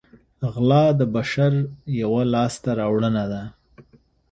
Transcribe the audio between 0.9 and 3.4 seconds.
د بشر یوه لاسته راوړنه